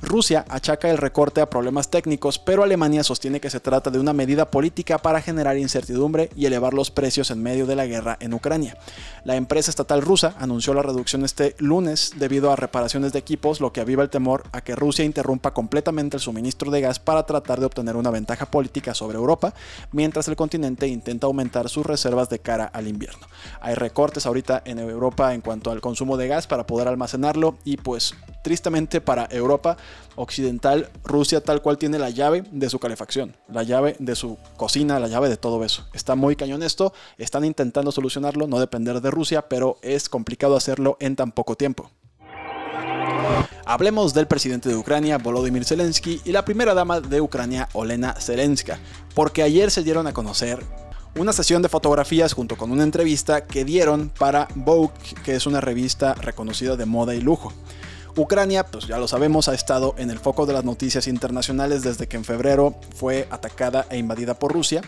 Rusia 0.00 0.44
achaca 0.48 0.90
el 0.90 0.96
recorte 0.96 1.42
a 1.42 1.50
problemas 1.50 1.90
técnicos, 1.90 2.38
pero 2.38 2.62
Alemania 2.62 3.04
sostiene 3.04 3.40
que 3.40 3.50
se 3.50 3.60
trata 3.60 3.90
de 3.90 4.00
una 4.00 4.14
medida 4.14 4.50
política 4.50 4.98
para 4.98 5.20
generar 5.20 5.58
incertidumbre 5.58 6.30
y 6.34 6.46
elevar 6.46 6.72
los 6.72 6.90
precios 6.90 7.30
en 7.30 7.42
medio 7.42 7.66
de 7.66 7.76
la 7.76 7.86
guerra 7.86 8.16
en 8.20 8.32
Ucrania. 8.32 8.78
La 9.24 9.36
empresa 9.36 9.70
estatal 9.70 10.00
rusa 10.00 10.34
anunció 10.38 10.72
la 10.72 10.82
reducción 10.82 11.24
este 11.24 11.54
lunes 11.58 12.12
debido 12.16 12.50
a 12.50 12.56
reparaciones 12.56 13.12
de 13.12 13.18
equipos, 13.18 13.60
lo 13.60 13.72
que 13.72 13.82
aviva 13.82 14.02
el 14.02 14.10
temor 14.10 14.44
a 14.52 14.62
que 14.62 14.74
Rusia 14.74 15.04
interrumpa 15.04 15.52
completamente 15.52 16.16
el 16.16 16.22
suministro 16.22 16.70
de 16.70 16.80
gas 16.80 16.98
para 16.98 17.26
tratar 17.26 17.60
de 17.60 17.66
obtener 17.66 17.96
una 17.96 18.10
ventaja 18.10 18.46
política 18.46 18.94
sobre 18.94 19.18
Europa, 19.18 19.52
mientras 19.92 20.26
el 20.26 20.36
continente 20.36 20.88
intenta 20.88 21.26
aumentar 21.26 21.68
sus 21.68 21.84
reservas 21.84 22.28
de 22.30 22.38
cara 22.38 22.61
al 22.64 22.88
invierno. 22.88 23.26
Hay 23.60 23.74
recortes 23.74 24.26
ahorita 24.26 24.62
en 24.64 24.78
Europa 24.78 25.34
en 25.34 25.40
cuanto 25.40 25.70
al 25.70 25.80
consumo 25.80 26.16
de 26.16 26.28
gas 26.28 26.46
para 26.46 26.66
poder 26.66 26.88
almacenarlo 26.88 27.56
y 27.64 27.76
pues 27.76 28.14
tristemente 28.42 29.00
para 29.00 29.28
Europa 29.30 29.76
occidental, 30.16 30.90
Rusia 31.04 31.42
tal 31.42 31.62
cual 31.62 31.78
tiene 31.78 31.98
la 31.98 32.10
llave 32.10 32.44
de 32.50 32.68
su 32.68 32.78
calefacción, 32.78 33.36
la 33.48 33.62
llave 33.62 33.96
de 33.98 34.14
su 34.16 34.36
cocina, 34.56 34.98
la 34.98 35.08
llave 35.08 35.28
de 35.28 35.36
todo 35.36 35.64
eso. 35.64 35.86
Está 35.94 36.14
muy 36.14 36.36
cañón 36.36 36.62
esto, 36.62 36.92
están 37.18 37.44
intentando 37.44 37.92
solucionarlo, 37.92 38.46
no 38.46 38.60
depender 38.60 39.00
de 39.00 39.10
Rusia, 39.10 39.48
pero 39.48 39.78
es 39.82 40.08
complicado 40.08 40.56
hacerlo 40.56 40.96
en 41.00 41.16
tan 41.16 41.32
poco 41.32 41.56
tiempo. 41.56 41.90
Hablemos 43.64 44.12
del 44.12 44.26
presidente 44.26 44.68
de 44.68 44.76
Ucrania, 44.76 45.18
Volodymyr 45.18 45.64
Zelensky, 45.64 46.20
y 46.24 46.32
la 46.32 46.44
primera 46.44 46.74
dama 46.74 47.00
de 47.00 47.20
Ucrania, 47.20 47.68
Olena 47.72 48.14
Zelenska, 48.14 48.78
porque 49.14 49.42
ayer 49.42 49.70
se 49.70 49.84
dieron 49.84 50.06
a 50.06 50.12
conocer 50.12 50.64
una 51.16 51.32
sesión 51.32 51.62
de 51.62 51.68
fotografías 51.68 52.32
junto 52.32 52.56
con 52.56 52.70
una 52.70 52.84
entrevista 52.84 53.44
que 53.44 53.64
dieron 53.64 54.10
para 54.18 54.48
Vogue, 54.54 54.92
que 55.24 55.34
es 55.34 55.46
una 55.46 55.60
revista 55.60 56.14
reconocida 56.14 56.76
de 56.76 56.86
moda 56.86 57.14
y 57.14 57.20
lujo. 57.20 57.52
Ucrania, 58.16 58.64
pues 58.64 58.86
ya 58.86 58.98
lo 58.98 59.08
sabemos, 59.08 59.48
ha 59.48 59.54
estado 59.54 59.94
en 59.96 60.10
el 60.10 60.18
foco 60.18 60.44
de 60.44 60.52
las 60.52 60.64
noticias 60.64 61.06
internacionales 61.06 61.82
desde 61.82 62.06
que 62.06 62.16
en 62.16 62.24
febrero 62.24 62.74
fue 62.94 63.26
atacada 63.30 63.86
e 63.90 63.96
invadida 63.96 64.34
por 64.34 64.52
Rusia. 64.52 64.82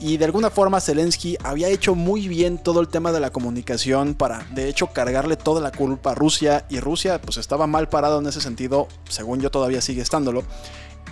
Y 0.00 0.16
de 0.16 0.26
alguna 0.26 0.50
forma 0.50 0.80
Zelensky 0.80 1.36
había 1.42 1.68
hecho 1.68 1.94
muy 1.94 2.28
bien 2.28 2.58
todo 2.58 2.80
el 2.80 2.88
tema 2.88 3.10
de 3.10 3.20
la 3.20 3.30
comunicación 3.30 4.14
para 4.14 4.46
de 4.54 4.68
hecho 4.68 4.88
cargarle 4.88 5.36
toda 5.36 5.60
la 5.60 5.72
culpa 5.72 6.12
a 6.12 6.14
Rusia 6.14 6.64
y 6.68 6.78
Rusia 6.78 7.20
pues 7.20 7.36
estaba 7.36 7.66
mal 7.66 7.88
parado 7.88 8.20
en 8.20 8.26
ese 8.26 8.40
sentido, 8.40 8.86
según 9.08 9.40
yo 9.40 9.50
todavía 9.50 9.80
sigue 9.80 10.02
estándolo. 10.02 10.44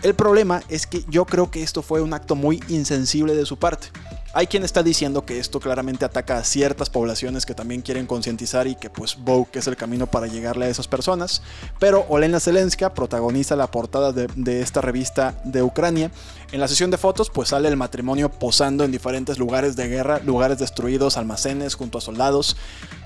El 0.02 0.14
problema 0.14 0.62
es 0.68 0.86
que 0.86 1.04
yo 1.08 1.24
creo 1.24 1.50
que 1.50 1.62
esto 1.62 1.82
fue 1.82 2.00
un 2.00 2.12
acto 2.12 2.36
muy 2.36 2.62
insensible 2.68 3.34
de 3.34 3.46
su 3.46 3.58
parte. 3.58 3.88
Hay 4.36 4.48
quien 4.48 4.64
está 4.64 4.82
diciendo 4.82 5.24
que 5.24 5.38
esto 5.38 5.60
claramente 5.60 6.04
ataca 6.04 6.36
a 6.36 6.44
ciertas 6.44 6.90
poblaciones 6.90 7.46
que 7.46 7.54
también 7.54 7.80
quieren 7.80 8.04
concientizar 8.04 8.66
y 8.66 8.74
que 8.74 8.90
pues 8.90 9.16
Vogue 9.16 9.48
es 9.54 9.66
el 9.66 9.78
camino 9.78 10.06
para 10.08 10.26
llegarle 10.26 10.66
a 10.66 10.68
esas 10.68 10.86
personas. 10.88 11.40
Pero 11.78 12.04
Olena 12.10 12.38
Zelenska 12.38 12.92
protagoniza 12.92 13.56
la 13.56 13.70
portada 13.70 14.12
de, 14.12 14.28
de 14.36 14.60
esta 14.60 14.82
revista 14.82 15.40
de 15.44 15.62
Ucrania. 15.62 16.10
En 16.52 16.60
la 16.60 16.68
sesión 16.68 16.90
de 16.90 16.98
fotos 16.98 17.30
pues 17.30 17.48
sale 17.48 17.68
el 17.68 17.78
matrimonio 17.78 18.28
posando 18.28 18.84
en 18.84 18.92
diferentes 18.92 19.38
lugares 19.38 19.74
de 19.74 19.88
guerra, 19.88 20.20
lugares 20.22 20.58
destruidos, 20.58 21.16
almacenes 21.16 21.74
junto 21.74 21.96
a 21.96 22.02
soldados. 22.02 22.58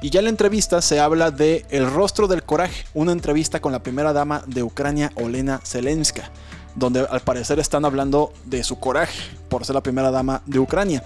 Y 0.03 0.11
ya 0.11 0.19
en 0.19 0.25
la 0.25 0.31
entrevista 0.31 0.83
se 0.83 0.99
habla 0.99 1.31
de 1.31 1.65
El 1.71 1.89
rostro 1.89 2.27
del 2.27 2.43
coraje, 2.43 2.87
una 2.93 3.13
entrevista 3.13 3.61
con 3.61 3.71
la 3.71 3.85
primera 3.85 4.13
dama 4.13 4.43
de 4.49 4.65
Ucrania, 4.65 5.13
Olena 5.15 5.61
Zelenska 5.65 6.29
donde 6.75 7.01
al 7.01 7.21
parecer 7.21 7.59
están 7.59 7.85
hablando 7.85 8.33
de 8.45 8.65
su 8.65 8.79
coraje 8.79 9.21
por 9.49 9.65
ser 9.65 9.75
la 9.75 9.83
primera 9.83 10.11
dama 10.11 10.43
de 10.47 10.59
Ucrania. 10.59 11.03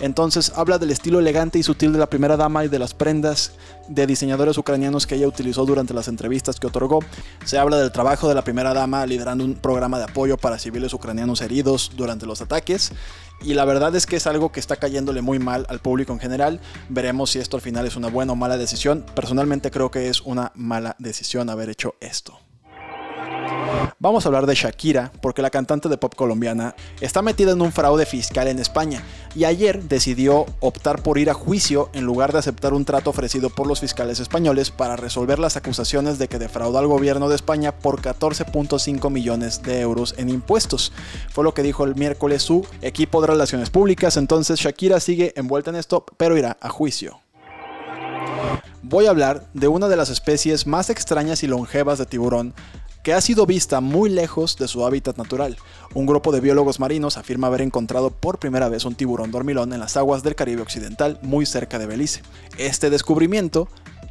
Entonces 0.00 0.52
habla 0.54 0.78
del 0.78 0.90
estilo 0.90 1.18
elegante 1.18 1.58
y 1.58 1.62
sutil 1.62 1.92
de 1.92 1.98
la 1.98 2.08
primera 2.08 2.36
dama 2.36 2.64
y 2.64 2.68
de 2.68 2.78
las 2.78 2.94
prendas 2.94 3.52
de 3.88 4.06
diseñadores 4.06 4.56
ucranianos 4.56 5.06
que 5.06 5.16
ella 5.16 5.26
utilizó 5.26 5.66
durante 5.66 5.92
las 5.92 6.06
entrevistas 6.06 6.60
que 6.60 6.68
otorgó. 6.68 7.00
Se 7.44 7.58
habla 7.58 7.78
del 7.78 7.90
trabajo 7.90 8.28
de 8.28 8.34
la 8.34 8.42
primera 8.42 8.72
dama 8.72 9.04
liderando 9.06 9.44
un 9.44 9.54
programa 9.54 9.98
de 9.98 10.04
apoyo 10.04 10.36
para 10.36 10.58
civiles 10.58 10.94
ucranianos 10.94 11.40
heridos 11.40 11.92
durante 11.96 12.26
los 12.26 12.40
ataques. 12.40 12.92
Y 13.42 13.54
la 13.54 13.64
verdad 13.64 13.94
es 13.96 14.06
que 14.06 14.16
es 14.16 14.26
algo 14.26 14.52
que 14.52 14.60
está 14.60 14.76
cayéndole 14.76 15.22
muy 15.22 15.38
mal 15.38 15.66
al 15.68 15.80
público 15.80 16.12
en 16.12 16.20
general. 16.20 16.60
Veremos 16.88 17.30
si 17.30 17.40
esto 17.40 17.56
al 17.56 17.62
final 17.62 17.86
es 17.86 17.96
una 17.96 18.08
buena 18.08 18.32
o 18.32 18.36
mala 18.36 18.56
decisión. 18.56 19.04
Personalmente 19.14 19.70
creo 19.70 19.90
que 19.90 20.08
es 20.08 20.20
una 20.20 20.52
mala 20.54 20.94
decisión 20.98 21.50
haber 21.50 21.70
hecho 21.70 21.94
esto. 22.00 22.38
Vamos 24.00 24.24
a 24.24 24.28
hablar 24.28 24.46
de 24.46 24.54
Shakira, 24.54 25.10
porque 25.20 25.42
la 25.42 25.50
cantante 25.50 25.88
de 25.88 25.98
pop 25.98 26.14
colombiana 26.14 26.76
está 27.00 27.20
metida 27.20 27.50
en 27.50 27.60
un 27.60 27.72
fraude 27.72 28.06
fiscal 28.06 28.46
en 28.46 28.60
España 28.60 29.02
y 29.34 29.42
ayer 29.42 29.82
decidió 29.82 30.46
optar 30.60 31.02
por 31.02 31.18
ir 31.18 31.30
a 31.30 31.34
juicio 31.34 31.90
en 31.92 32.04
lugar 32.04 32.32
de 32.32 32.38
aceptar 32.38 32.74
un 32.74 32.84
trato 32.84 33.10
ofrecido 33.10 33.50
por 33.50 33.66
los 33.66 33.80
fiscales 33.80 34.20
españoles 34.20 34.70
para 34.70 34.94
resolver 34.94 35.40
las 35.40 35.56
acusaciones 35.56 36.16
de 36.20 36.28
que 36.28 36.38
defraudó 36.38 36.78
al 36.78 36.86
gobierno 36.86 37.28
de 37.28 37.34
España 37.34 37.72
por 37.72 38.00
14.5 38.00 39.10
millones 39.10 39.62
de 39.62 39.80
euros 39.80 40.14
en 40.16 40.28
impuestos. 40.28 40.92
Fue 41.30 41.42
lo 41.42 41.52
que 41.52 41.64
dijo 41.64 41.82
el 41.82 41.96
miércoles 41.96 42.44
su 42.44 42.64
equipo 42.82 43.20
de 43.20 43.26
relaciones 43.26 43.68
públicas, 43.68 44.16
entonces 44.16 44.60
Shakira 44.60 45.00
sigue 45.00 45.32
envuelta 45.34 45.70
en 45.70 45.76
esto, 45.76 46.06
pero 46.16 46.38
irá 46.38 46.56
a 46.60 46.68
juicio 46.68 47.18
voy 48.80 49.06
a 49.06 49.10
hablar 49.10 49.44
de 49.52 49.68
una 49.68 49.88
de 49.88 49.96
las 49.96 50.08
especies 50.08 50.66
más 50.66 50.88
extrañas 50.88 51.42
y 51.42 51.46
longevas 51.46 51.98
de 51.98 52.06
tiburón 52.06 52.54
que 53.08 53.14
ha 53.14 53.22
sido 53.22 53.46
vista 53.46 53.80
muy 53.80 54.10
lejos 54.10 54.58
de 54.58 54.68
su 54.68 54.84
hábitat 54.84 55.16
natural. 55.16 55.56
Un 55.94 56.04
grupo 56.04 56.30
de 56.30 56.42
biólogos 56.42 56.78
marinos 56.78 57.16
afirma 57.16 57.46
haber 57.46 57.62
encontrado 57.62 58.10
por 58.10 58.38
primera 58.38 58.68
vez 58.68 58.84
un 58.84 58.96
tiburón 58.96 59.30
dormilón 59.30 59.72
en 59.72 59.80
las 59.80 59.96
aguas 59.96 60.22
del 60.22 60.34
Caribe 60.34 60.60
Occidental, 60.60 61.18
muy 61.22 61.46
cerca 61.46 61.78
de 61.78 61.86
Belice. 61.86 62.20
Este 62.58 62.90
descubrimiento 62.90 63.66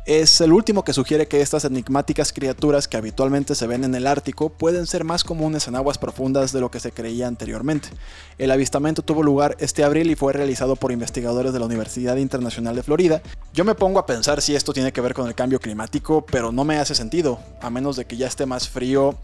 es 0.08 0.40
el 0.40 0.54
último 0.54 0.86
que 0.86 0.94
sugiere 0.94 1.28
que 1.28 1.42
estas 1.42 1.66
enigmáticas 1.66 2.32
criaturas 2.32 2.88
que 2.88 2.96
habitualmente 2.96 3.56
se 3.56 3.68
ven 3.68 3.84
en 3.84 3.94
el 3.94 4.08
Ártico 4.08 4.48
pueden 4.48 4.88
ser 4.88 5.04
más 5.04 5.26
comunes 5.26 5.68
en 5.68 5.76
aguas 5.76 5.98
profundas 5.98 6.54
de 6.54 6.62
lo 6.62 6.72
que 6.72 6.80
se 6.80 6.94
creía 6.94 7.28
anteriormente. 7.28 7.90
El 8.38 8.52
avistamiento 8.52 9.02
tuvo 9.02 9.22
lugar 9.22 9.58
este 9.60 9.84
abril 9.84 10.10
y 10.10 10.16
fue 10.16 10.32
realizado 10.32 10.78
por 10.78 10.94
investigadores 10.94 11.52
de 11.52 11.60
la 11.60 11.66
Universidad 11.66 12.16
Internacional 12.16 12.78
de 12.78 12.84
Florida. 12.84 13.22
Yo 13.54 13.66
me 13.66 13.76
pongo 13.76 14.00
a 14.00 14.06
pensar 14.06 14.42
si 14.42 14.56
esto 14.56 14.72
tiene 14.72 14.94
que 14.94 15.02
ver 15.02 15.14
con 15.14 15.28
el 15.28 15.36
cambio 15.36 15.60
climático, 15.60 16.26
pero 16.26 16.54
no 16.54 16.64
me 16.64 16.78
hace 16.78 16.96
sentido, 16.96 17.38
a 17.62 17.70
menos 17.70 17.98
de 17.98 18.06
que 18.06 18.16
ya 18.16 18.28
esté 18.28 18.46
más 18.46 18.70
frío 18.70 19.18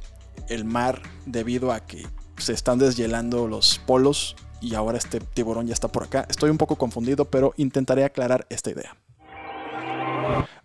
el 0.49 0.65
mar 0.65 1.01
debido 1.25 1.71
a 1.71 1.79
que 1.79 2.05
se 2.37 2.51
están 2.51 2.77
deshielando 2.77 3.47
los 3.47 3.79
polos 3.85 4.35
y 4.59 4.75
ahora 4.75 4.97
este 4.97 5.21
tiburón 5.21 5.65
ya 5.65 5.73
está 5.73 5.87
por 5.87 6.03
acá. 6.03 6.25
Estoy 6.29 6.49
un 6.49 6.57
poco 6.57 6.75
confundido, 6.75 7.23
pero 7.23 7.53
intentaré 7.55 8.03
aclarar 8.03 8.45
esta 8.49 8.69
idea. 8.69 8.97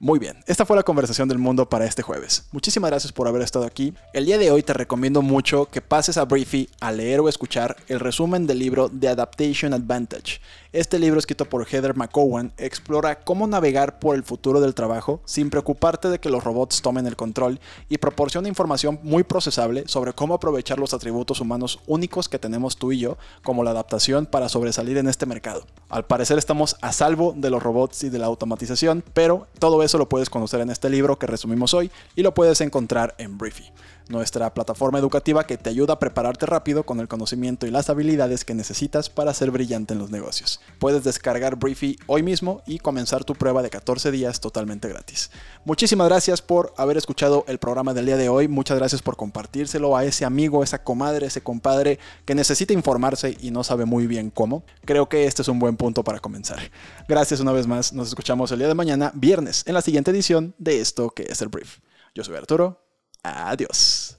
Muy 0.01 0.21
bien, 0.21 0.37
esta 0.47 0.65
fue 0.65 0.77
la 0.77 0.85
conversación 0.85 1.29
del 1.29 1.39
mundo 1.39 1.69
para 1.69 1.85
este 1.85 2.03
jueves. 2.03 2.45
Muchísimas 2.53 2.89
gracias 2.89 3.13
por 3.13 3.27
haber 3.27 3.43
estado 3.43 3.65
aquí. 3.65 3.95
El 4.13 4.27
día 4.27 4.39
de 4.39 4.53
hoy 4.53 4.63
te 4.63 4.73
recomiendo 4.73 5.23
mucho 5.23 5.67
que 5.67 5.81
pases 5.81 6.19
a 6.19 6.25
Briefy 6.25 6.71
a 6.79 6.93
leer 6.93 7.19
o 7.19 7.29
escuchar 7.29 7.77
el 7.89 7.99
resumen 7.99 8.47
del 8.47 8.61
libro 8.61 8.89
The 8.89 9.09
Adaptation 9.09 9.75
Advantage. 9.75 10.41
Este 10.71 10.99
libro 10.99 11.19
escrito 11.19 11.47
por 11.47 11.67
Heather 11.67 11.97
McCowan 11.97 12.53
explora 12.59 13.21
cómo 13.21 13.47
navegar 13.47 13.99
por 13.99 14.15
el 14.15 14.23
futuro 14.23 14.61
del 14.61 14.75
trabajo 14.75 15.23
sin 15.25 15.49
preocuparte 15.49 16.11
de 16.11 16.21
que 16.21 16.29
los 16.29 16.45
robots 16.45 16.83
tomen 16.83 17.07
el 17.07 17.17
control 17.17 17.59
y 17.89 17.97
proporciona 17.97 18.49
información 18.49 19.01
muy 19.03 19.25
procesable 19.25 19.85
sobre 19.87 20.13
cómo 20.13 20.35
aprovechar 20.35 20.79
los 20.79 20.95
atributos 20.95 21.41
humanos 21.41 21.81
únicos 21.87 22.29
que 22.29 22.39
tenemos 22.39 22.77
tú 22.77 22.93
y 22.93 22.99
yo, 22.99 23.17
como 23.43 23.65
la 23.65 23.71
adaptación 23.71 24.27
para 24.27 24.51
sobresalir 24.51 24.99
en 24.99 25.09
este 25.09 25.25
mercado. 25.25 25.65
Al 25.89 26.05
parecer 26.05 26.37
estamos 26.37 26.77
a 26.83 26.93
salvo 26.93 27.35
de 27.35 27.49
los 27.49 27.63
robots 27.63 28.05
y 28.05 28.11
de 28.11 28.19
la 28.19 28.27
automatización, 28.27 29.03
pero 29.15 29.47
todo 29.59 29.83
eso 29.89 29.99
lo 29.99 30.09
puedes 30.09 30.31
conocer 30.31 30.61
en 30.61 30.71
este 30.71 30.91
libro 30.91 31.19
que 31.19 31.27
resumimos 31.27 31.73
hoy 31.75 31.91
y 32.15 32.23
lo 32.23 32.35
puedes 32.35 32.61
encontrar 32.61 33.15
en 33.19 33.39
Briefy. 33.39 33.65
Nuestra 34.09 34.53
plataforma 34.55 34.99
educativa 34.99 35.47
que 35.47 35.59
te 35.59 35.71
ayuda 35.71 35.95
a 35.95 35.99
prepararte 35.99 36.47
rápido 36.47 36.85
con 36.85 37.01
el 37.01 37.09
conocimiento 37.09 37.67
y 37.67 37.71
las 37.71 37.91
habilidades 37.91 38.45
que 38.45 38.55
necesitas 38.55 39.11
para 39.11 39.35
ser 39.35 39.51
brillante 39.51 39.95
en 39.95 40.01
los 40.01 40.11
negocios. 40.11 40.61
Puedes 40.79 41.05
descargar 41.05 41.57
Briefy 41.57 41.99
hoy 42.07 42.23
mismo 42.23 42.63
y 42.67 42.79
comenzar 42.79 43.25
tu 43.25 43.35
prueba 43.35 43.63
de 43.63 43.71
14 43.71 44.11
días 44.11 44.41
totalmente 44.41 44.89
gratis. 44.89 45.31
Muchísimas 45.65 46.09
gracias 46.09 46.43
por 46.43 46.73
haber 46.77 46.97
escuchado 46.97 47.45
el 47.49 47.59
programa 47.59 47.95
del 47.95 48.07
día 48.07 48.17
de 48.17 48.29
hoy. 48.29 48.49
Muchas 48.49 48.79
gracias 48.79 49.03
por 49.03 49.17
compartírselo 49.17 49.97
a 49.97 50.05
ese 50.05 50.25
amigo, 50.25 50.63
esa 50.63 50.83
comadre, 50.83 51.27
ese 51.27 51.43
compadre 51.43 51.99
que 52.25 52.35
necesita 52.35 52.73
informarse 52.73 53.37
y 53.41 53.51
no 53.51 53.65
sabe 53.65 53.85
muy 53.85 54.07
bien 54.07 54.31
cómo. 54.31 54.65
Creo 54.85 55.09
que 55.09 55.27
este 55.27 55.43
es 55.43 55.49
un 55.49 55.59
buen 55.59 55.77
punto 55.77 56.03
para 56.05 56.21
comenzar. 56.21 56.59
Gracias 57.09 57.41
una 57.41 57.53
vez 57.53 57.67
más. 57.67 57.93
Nos 57.93 58.09
escuchamos 58.09 58.51
el 58.53 58.59
día 58.59 58.69
de 58.69 58.75
mañana, 58.75 59.13
viernes, 59.15 59.65
en 59.67 59.75
la 59.75 59.83
siguiente 59.83 60.11
edición 60.11 60.55
de 60.59 60.81
esto 60.81 61.11
que 61.11 61.25
es 61.25 61.43
el 61.43 61.49
Brief. 61.49 61.79
Yo 62.15 62.25
soy 62.25 62.37
Arturo. 62.37 62.88
Adiós. 63.37 64.19